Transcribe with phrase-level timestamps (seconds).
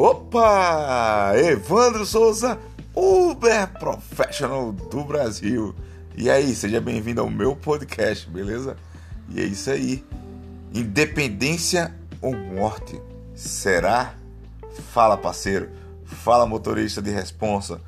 [0.00, 1.32] Opa!
[1.34, 2.56] Evandro Souza,
[2.94, 5.74] Uber Professional do Brasil.
[6.16, 8.76] E aí, seja bem-vindo ao meu podcast, beleza?
[9.28, 10.04] E é isso aí.
[10.72, 11.92] Independência
[12.22, 13.02] ou morte?
[13.34, 14.14] Será?
[14.92, 15.68] Fala, parceiro.
[16.04, 17.80] Fala, motorista de responsa.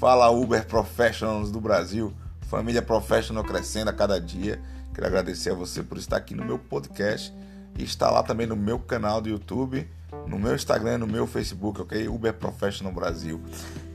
[0.00, 2.12] Fala, Uber Professionals do Brasil.
[2.48, 4.60] Família Professional crescendo a cada dia.
[4.92, 7.32] Quero agradecer a você por estar aqui no meu podcast
[7.78, 9.88] e estar lá também no meu canal do YouTube,
[10.26, 12.08] no meu Instagram, no meu Facebook, ok?
[12.08, 13.40] Uber Professional Brasil.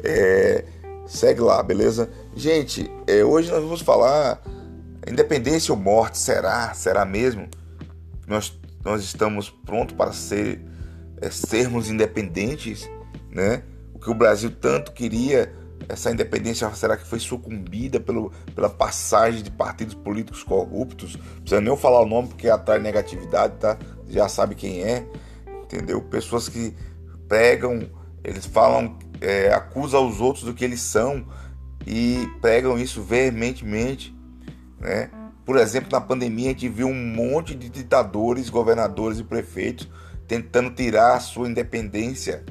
[0.04, 0.66] É,
[1.06, 2.10] segue lá, beleza?
[2.36, 4.42] Gente, é, hoje nós vamos falar
[5.08, 6.18] independência ou morte.
[6.18, 6.74] Será?
[6.74, 7.48] Será mesmo?
[8.28, 10.62] Nós, nós estamos prontos para ser,
[11.22, 12.90] é, sermos independentes,
[13.32, 13.64] né?
[13.94, 15.54] O que o Brasil tanto queria
[15.90, 21.16] essa independência será que foi sucumbida pelo, pela passagem de partidos políticos corruptos?
[21.16, 23.78] Não precisa nem eu falar o nome porque atrai negatividade, tá?
[24.10, 25.06] Já sabe quem é,
[25.64, 26.02] entendeu?
[26.02, 26.74] Pessoas que
[27.28, 27.90] pregam,
[28.24, 31.26] eles falam, é, acusam os outros do que eles são
[31.86, 34.16] e pregam isso veementemente,
[34.80, 35.10] né?
[35.46, 39.90] Por exemplo, na pandemia a gente viu um monte de ditadores, governadores e prefeitos
[40.28, 42.44] tentando tirar a sua independência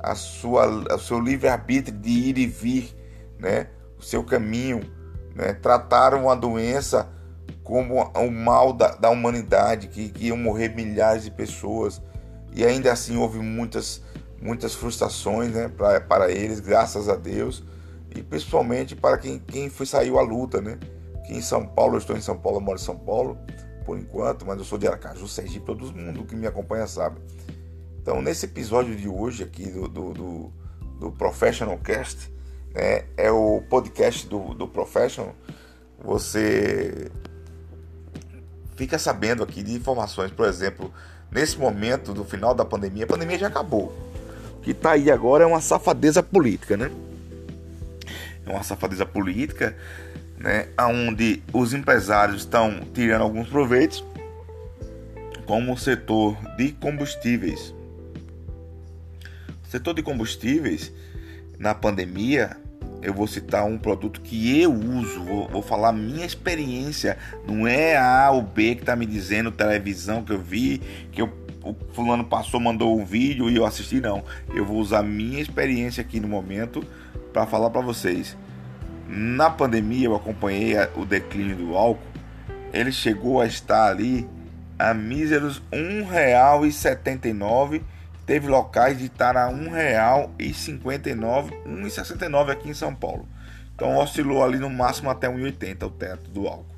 [0.00, 2.96] a sua, o seu livre-arbítrio de ir e vir,
[3.38, 3.68] né?
[3.98, 4.80] o seu caminho.
[5.34, 5.54] Né?
[5.54, 7.08] Trataram a doença
[7.62, 12.00] como o mal da, da humanidade, que, que iam morrer milhares de pessoas.
[12.54, 14.02] E ainda assim houve muitas,
[14.40, 15.68] muitas frustrações né?
[15.68, 17.62] pra, para eles, graças a Deus.
[18.14, 20.60] E principalmente para quem, quem foi, saiu à luta.
[20.60, 20.78] Né?
[21.16, 23.38] Aqui em São Paulo, eu estou em São Paulo, eu moro em São Paulo
[23.84, 27.22] por enquanto, mas eu sou de Aracaju, Sergipe, todo mundo que me acompanha sabe.
[28.08, 30.52] Então, nesse episódio de hoje aqui do, do, do,
[30.98, 32.32] do Professional Cast,
[32.74, 35.34] né, é o podcast do, do Professional,
[36.02, 37.10] você
[38.76, 40.90] fica sabendo aqui de informações, por exemplo,
[41.30, 43.94] nesse momento do final da pandemia, a pandemia já acabou.
[44.56, 46.90] O que está aí agora é uma safadeza política, né?
[48.46, 49.76] É uma safadeza política,
[50.38, 54.02] né, onde os empresários estão tirando alguns proveitos,
[55.44, 57.76] como o setor de combustíveis
[59.68, 60.90] Setor de combustíveis,
[61.58, 62.56] na pandemia,
[63.02, 67.94] eu vou citar um produto que eu uso, vou, vou falar minha experiência, não é
[67.94, 70.78] A ou B que está me dizendo televisão que eu vi,
[71.12, 71.30] que eu,
[71.62, 74.24] o fulano passou, mandou um vídeo e eu assisti, não.
[74.54, 76.82] Eu vou usar minha experiência aqui no momento
[77.30, 78.38] para falar para vocês.
[79.06, 82.00] Na pandemia eu acompanhei o declínio do álcool,
[82.72, 84.26] ele chegou a estar ali
[84.78, 87.82] a míseros R$ 1,79
[88.28, 93.26] teve locais de estar a R$ 1,59, R$ 1,69 aqui em São Paulo.
[93.74, 96.76] Então oscilou ali no máximo até R$ 1,80 o teto do álcool.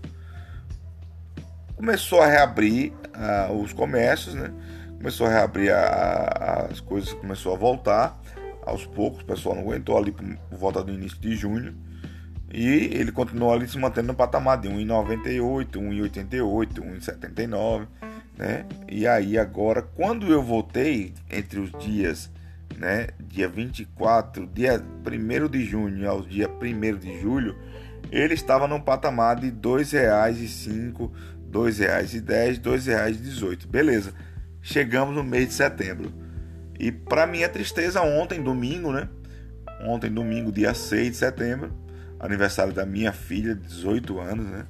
[1.74, 4.52] Começou a reabrir uh, os comércios, né?
[4.96, 8.16] Começou a reabrir a, a, as coisas, começou a voltar
[8.64, 9.22] aos poucos.
[9.22, 11.74] O pessoal não aguentou ali por volta do início de junho.
[12.52, 17.88] E ele continuou ali se mantendo no patamar de 1,98, 1,88, 1,79
[18.40, 18.64] né?
[18.88, 22.30] E aí agora, quando eu voltei entre os dias,
[22.74, 27.54] né, dia 24, dia 1 de junho ao dia 1 de julho,
[28.10, 33.66] ele estava num patamar de R$ 2,05, R$ 2,10, R$ 2,18.
[33.66, 34.14] Beleza.
[34.62, 36.10] Chegamos no mês de setembro.
[36.78, 39.06] E para minha tristeza, ontem, domingo, né?
[39.82, 41.74] Ontem, domingo, dia 6 de setembro,
[42.18, 44.64] aniversário da minha filha, 18 anos, né?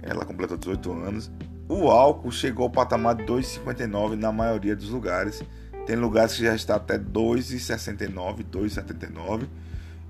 [0.00, 1.30] Ela completou 18 anos.
[1.72, 5.40] O álcool chegou ao patamar de 2,59 na maioria dos lugares.
[5.86, 9.46] Tem lugares que já está até 2,69, 2,79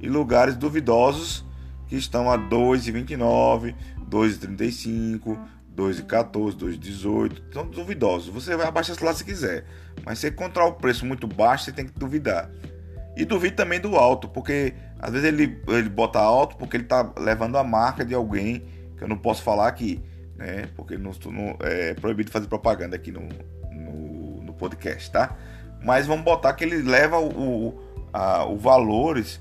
[0.01, 1.45] e lugares duvidosos
[1.87, 3.75] que estão a 2,29,
[4.09, 5.39] 2,35,
[5.77, 7.43] 2,14, 2,18.
[7.53, 8.33] São duvidosos.
[8.33, 9.67] Você vai abaixar lá se quiser,
[10.03, 12.51] mas se encontrar o preço muito baixo, você tem que duvidar.
[13.15, 17.13] E duvide também do alto, porque às vezes ele, ele bota alto porque ele está
[17.19, 18.65] levando a marca de alguém
[18.97, 20.03] que eu não posso falar aqui
[20.41, 20.69] né?
[20.75, 23.29] Porque não, não, é proibido fazer propaganda aqui no,
[23.71, 25.37] no, no, podcast, tá?
[25.85, 27.79] Mas vamos botar que ele leva o,
[28.13, 29.39] a, o valores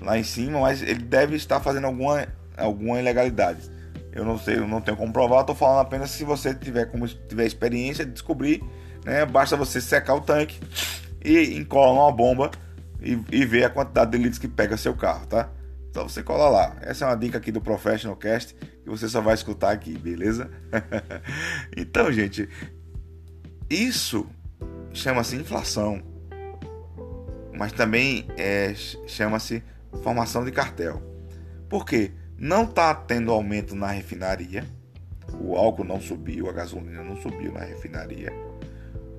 [0.00, 2.26] lá em cima, mas ele deve estar fazendo alguma,
[2.56, 3.68] alguma ilegalidade.
[4.12, 7.06] Eu não sei, eu não tenho como provar, estou falando apenas se você tiver como
[7.06, 8.62] tiver experiência de descobrir,
[9.04, 9.26] né?
[9.26, 10.58] Basta você secar o tanque
[11.24, 12.50] e encola uma bomba
[13.00, 15.48] e, e ver a quantidade de litros que pega seu carro, tá?
[15.90, 16.76] Então você cola lá.
[16.80, 20.50] Essa é uma dica aqui do Professional Cast que você só vai escutar aqui, beleza?
[21.76, 22.48] então, gente,
[23.68, 24.26] isso
[24.94, 26.02] chama-se inflação,
[27.52, 28.72] mas também é,
[29.06, 29.62] chama-se
[30.02, 31.02] formação de cartel.
[31.68, 32.12] Por quê?
[32.38, 34.64] Não está tendo aumento na refinaria,
[35.38, 38.32] o álcool não subiu, a gasolina não subiu na refinaria.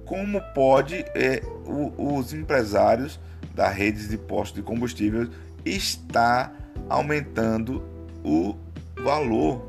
[0.06, 3.20] como pode é, o, os empresários
[3.54, 5.30] da redes de postos de combustível
[5.66, 6.54] estar
[6.88, 7.84] aumentando
[8.24, 8.56] o
[9.04, 9.66] valor.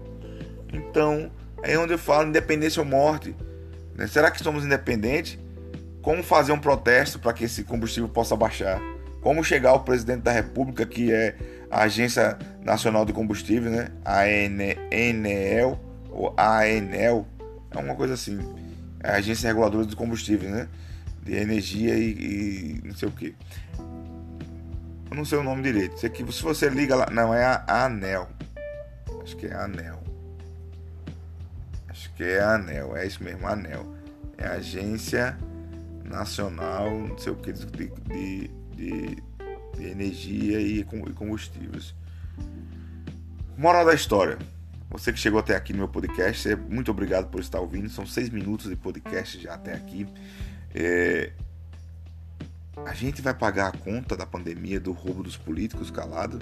[0.73, 1.31] Então,
[1.63, 3.35] é onde eu falo independência ou morte.
[3.95, 4.07] Né?
[4.07, 5.39] Será que somos independentes?
[6.03, 8.81] Como fazer um protesto para que esse combustível possa baixar?
[9.21, 11.37] Como chegar ao presidente da República, que é
[11.71, 13.89] a Agência Nacional de Combustível, né?
[14.05, 15.79] a ANEL,
[16.11, 17.27] ou ANEL,
[17.71, 18.39] é uma coisa assim,
[19.03, 20.69] é a Agência Reguladora de Combustíveis, né?
[21.23, 23.35] De energia e, e não sei o que.
[25.11, 25.99] Eu não sei o nome direito.
[25.99, 28.29] Sei que se você liga lá, não é a ANEL.
[29.23, 30.01] Acho que é a ANEL.
[31.89, 33.95] Acho que é a ANEL, é isso mesmo, ANEL.
[34.39, 35.37] É a Agência
[36.05, 39.23] Nacional, não sei o que, de, de, de,
[39.77, 41.95] de energia e combustíveis.
[43.57, 44.39] Moral da história.
[44.89, 47.89] Você que chegou até aqui no meu podcast, muito obrigado por estar ouvindo.
[47.91, 50.07] São seis minutos de podcast já até aqui.
[50.75, 51.33] É...
[52.85, 56.39] A gente vai pagar a conta da pandemia, do roubo dos políticos calado?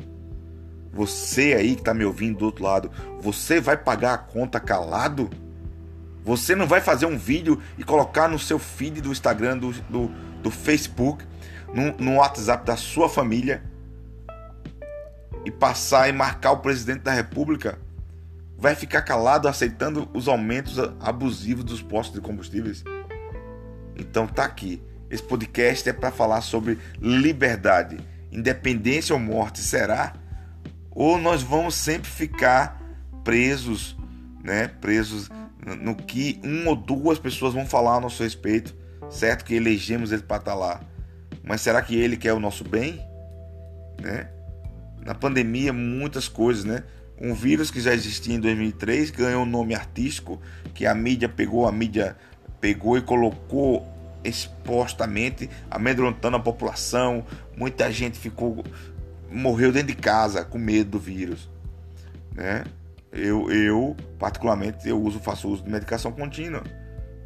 [0.93, 2.91] Você aí que está me ouvindo do outro lado,
[3.21, 5.29] você vai pagar a conta calado?
[6.25, 10.09] Você não vai fazer um vídeo e colocar no seu feed do Instagram, do, do,
[10.43, 11.25] do Facebook,
[11.75, 13.63] no, no WhatsApp da sua família
[15.45, 17.79] e passar e marcar o presidente da República?
[18.59, 22.83] vai ficar calado aceitando os aumentos abusivos dos postos de combustíveis?
[23.97, 24.83] Então tá aqui.
[25.11, 27.99] Esse podcast é para falar sobre liberdade,
[28.31, 30.15] independência ou morte, será?
[30.91, 32.83] Ou nós vamos sempre ficar
[33.25, 33.97] presos,
[34.43, 34.69] né?
[34.69, 35.31] Presos
[35.81, 38.75] no que uma ou duas pessoas vão falar a nosso respeito,
[39.11, 39.45] certo?
[39.45, 40.81] Que elegemos ele para estar tá lá.
[41.43, 43.01] Mas será que ele quer o nosso bem?
[44.01, 44.29] Né?
[45.05, 46.85] Na pandemia, muitas coisas, né?
[47.21, 50.41] um vírus que já existia em 2003 ganhou um nome artístico
[50.73, 52.17] que a mídia pegou, a mídia
[52.61, 53.87] pegou e colocou
[54.25, 57.25] expostamente, amedrontando a população.
[57.57, 58.65] Muita gente ficou
[59.31, 61.51] morreu dentro de casa com medo do vírus,
[62.35, 62.65] né?
[63.13, 66.63] Eu, eu particularmente eu uso, faço uso de medicação contínua,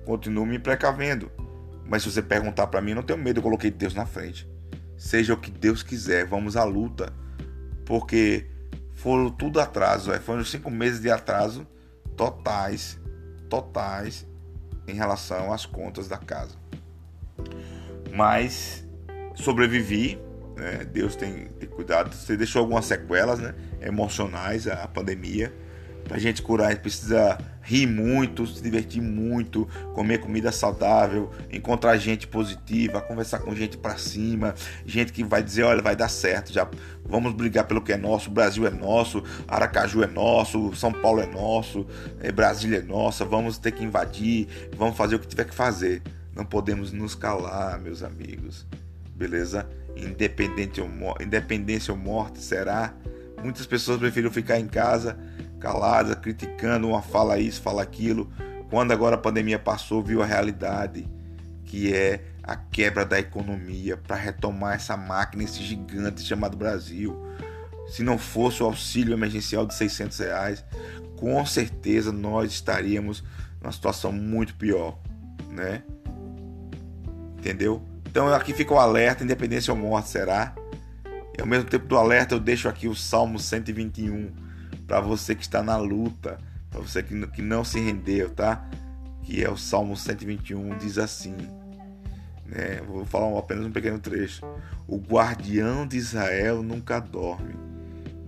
[0.04, 1.30] continuo me precavendo.
[1.84, 4.48] Mas se você perguntar para mim, não tenho medo, eu coloquei Deus na frente.
[4.96, 7.12] Seja o que Deus quiser, vamos à luta,
[7.84, 8.46] porque
[8.94, 11.66] foram tudo atraso, foram cinco meses de atraso
[12.16, 12.98] totais,
[13.48, 14.26] totais
[14.86, 16.56] em relação às contas da casa.
[18.12, 18.86] Mas
[19.34, 20.18] sobrevivi,
[20.56, 20.84] né?
[20.84, 22.14] Deus tem, tem cuidado.
[22.14, 23.54] Você deixou algumas sequelas, né?
[23.80, 25.52] Emocionais, a pandemia.
[26.04, 31.96] Pra gente curar, a gente precisa rir muito, se divertir muito, comer comida saudável, encontrar
[31.96, 34.52] gente positiva, conversar com gente para cima,
[34.84, 36.68] gente que vai dizer, olha, vai dar certo, já
[37.04, 41.20] vamos brigar pelo que é nosso, o Brasil é nosso, Aracaju é nosso, São Paulo
[41.20, 41.86] é nosso,
[42.20, 46.02] é, Brasília é nossa, vamos ter que invadir, vamos fazer o que tiver que fazer.
[46.34, 48.66] Não podemos nos calar, meus amigos.
[49.14, 49.68] Beleza?
[49.96, 50.88] Independente ou
[51.20, 52.94] independência ou morte será.
[53.42, 55.18] Muitas pessoas preferiram ficar em casa
[55.62, 58.28] calada, criticando uma fala isso, fala aquilo,
[58.68, 61.08] quando agora a pandemia passou, viu a realidade,
[61.64, 67.16] que é a quebra da economia para retomar essa máquina, esse gigante chamado Brasil.
[67.88, 70.64] Se não fosse o auxílio emergencial de 600 reais,
[71.16, 73.22] com certeza nós estaríamos
[73.60, 74.98] numa situação muito pior,
[75.48, 75.84] né?
[77.42, 77.82] Entendeu?
[78.08, 80.54] Então aqui fica o alerta, independência ou morte será.
[81.36, 84.30] E ao mesmo tempo do alerta eu deixo aqui o Salmo 121
[84.86, 86.38] para você que está na luta,
[86.70, 88.64] para você que, que não se rendeu, tá?
[89.24, 91.34] Que é o Salmo 121, diz assim,
[92.46, 92.80] né?
[92.86, 94.46] Vou falar apenas um pequeno trecho.
[94.86, 97.56] O guardião de Israel nunca dorme,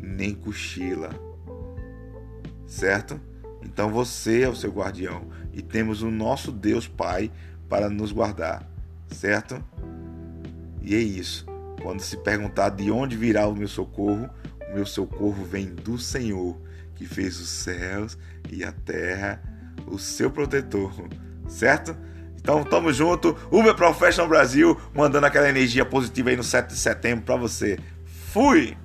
[0.00, 1.10] nem cochila.
[2.66, 3.20] Certo?
[3.62, 7.30] Então você é o seu guardião e temos o nosso Deus Pai
[7.68, 8.68] para nos guardar,
[9.10, 9.62] certo?
[10.82, 11.46] E é isso.
[11.82, 14.28] Quando se perguntar de onde virá o meu socorro,
[14.72, 16.56] meu socorro vem do Senhor,
[16.94, 18.18] que fez os céus
[18.50, 19.42] e a terra,
[19.86, 20.92] o seu protetor,
[21.48, 21.96] certo?
[22.36, 27.24] Então tamo junto, Uber Professional Brasil, mandando aquela energia positiva aí no 7 de setembro
[27.24, 27.78] para você.
[28.04, 28.76] Fui!